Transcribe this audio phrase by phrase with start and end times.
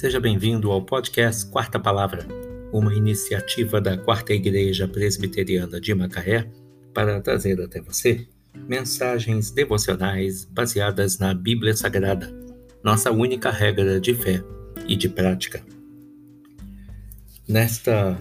[0.00, 2.26] Seja bem-vindo ao podcast Quarta Palavra,
[2.72, 6.50] uma iniciativa da Quarta Igreja Presbiteriana de Macaé
[6.94, 8.26] para trazer até você
[8.66, 12.34] mensagens devocionais baseadas na Bíblia Sagrada,
[12.82, 14.42] nossa única regra de fé
[14.88, 15.62] e de prática.
[17.46, 18.18] Nesta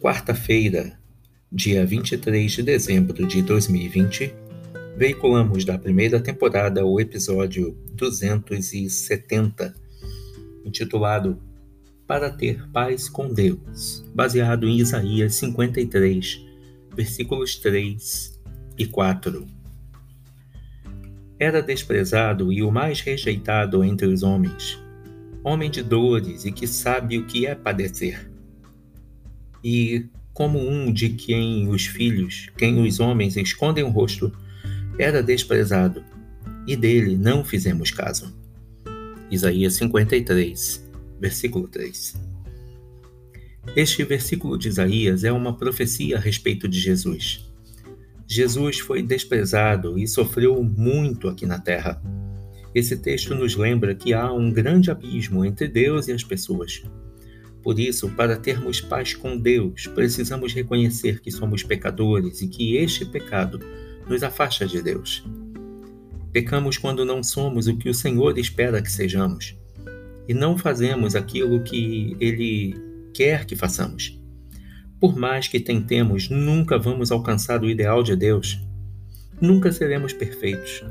[0.00, 0.98] quarta-feira,
[1.52, 4.34] dia 23 de dezembro de 2020,
[4.96, 9.83] veiculamos da primeira temporada o episódio 270
[10.64, 11.38] intitulado
[12.06, 16.44] Para ter paz com Deus, baseado em Isaías 53,
[16.94, 18.40] versículos 3
[18.78, 19.46] e 4.
[21.38, 24.78] Era desprezado e o mais rejeitado entre os homens,
[25.42, 28.30] homem de dores e que sabe o que é padecer.
[29.62, 34.32] E, como um de quem os filhos, quem os homens escondem o rosto,
[34.98, 36.04] era desprezado,
[36.66, 38.43] e dele não fizemos caso.
[39.34, 40.90] Isaías 53,
[41.20, 42.14] versículo 3.
[43.74, 47.50] Este versículo de Isaías é uma profecia a respeito de Jesus.
[48.26, 52.00] Jesus foi desprezado e sofreu muito aqui na terra.
[52.74, 56.82] Esse texto nos lembra que há um grande abismo entre Deus e as pessoas.
[57.62, 63.04] Por isso, para termos paz com Deus, precisamos reconhecer que somos pecadores e que este
[63.04, 63.60] pecado
[64.08, 65.24] nos afasta de Deus.
[66.34, 69.56] Pecamos quando não somos o que o Senhor espera que sejamos
[70.26, 72.74] e não fazemos aquilo que Ele
[73.14, 74.20] quer que façamos.
[74.98, 78.60] Por mais que tentemos, nunca vamos alcançar o ideal de Deus.
[79.40, 80.84] Nunca seremos perfeitos.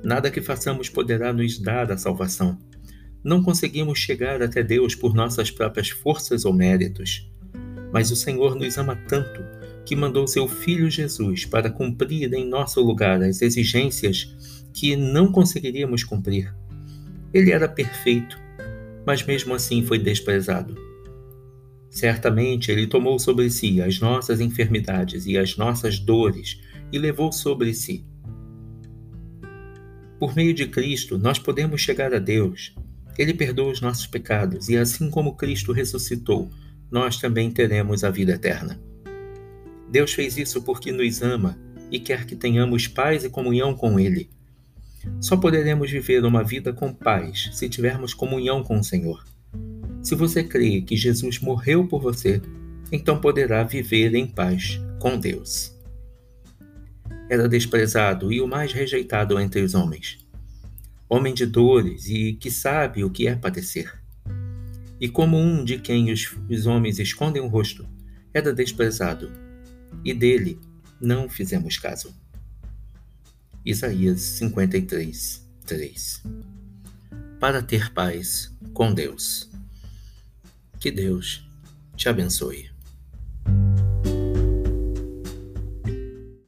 [0.00, 2.56] Nada que façamos poderá nos dar a salvação.
[3.24, 7.28] Não conseguimos chegar até Deus por nossas próprias forças ou méritos.
[7.92, 9.42] Mas o Senhor nos ama tanto
[9.84, 14.34] que mandou seu Filho Jesus para cumprir em nosso lugar as exigências
[14.74, 16.52] que não conseguiríamos cumprir.
[17.32, 18.38] Ele era perfeito,
[19.06, 20.76] mas mesmo assim foi desprezado.
[21.88, 26.60] Certamente ele tomou sobre si as nossas enfermidades e as nossas dores
[26.92, 28.04] e levou sobre si.
[30.18, 32.74] Por meio de Cristo, nós podemos chegar a Deus.
[33.16, 36.50] Ele perdoa os nossos pecados e, assim como Cristo ressuscitou,
[36.90, 38.80] nós também teremos a vida eterna.
[39.88, 41.56] Deus fez isso porque nos ama
[41.90, 44.28] e quer que tenhamos paz e comunhão com Ele.
[45.20, 49.24] Só poderemos viver uma vida com paz se tivermos comunhão com o Senhor.
[50.02, 52.42] Se você crê que Jesus morreu por você,
[52.92, 55.74] então poderá viver em paz com Deus.
[57.28, 60.18] Era desprezado e o mais rejeitado entre os homens.
[61.08, 63.92] Homem de dores e que sabe o que é padecer.
[65.00, 67.86] E como um de quem os, os homens escondem o rosto,
[68.32, 69.30] era desprezado,
[70.04, 70.58] e dele
[71.00, 72.14] não fizemos caso.
[73.64, 76.22] Isaías 53, 3.
[77.40, 79.48] Para ter paz com Deus.
[80.78, 81.48] Que Deus
[81.96, 82.73] te abençoe.